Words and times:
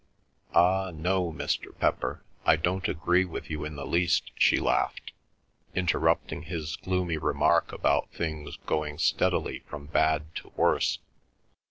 Ah, 0.55 0.89
no, 0.91 1.31
Mr. 1.31 1.77
Pepper, 1.77 2.23
I 2.43 2.55
don't 2.55 2.87
agree 2.87 3.23
with 3.23 3.51
you 3.51 3.63
in 3.65 3.75
the 3.75 3.85
least," 3.85 4.31
she 4.33 4.59
laughed, 4.59 5.11
interrupting 5.75 6.41
his 6.41 6.75
gloomy 6.75 7.17
remark 7.19 7.71
about 7.71 8.09
things 8.11 8.57
going 8.65 8.97
steadily 8.97 9.59
from 9.67 9.85
bad 9.85 10.33
to 10.37 10.51
worse. 10.55 10.97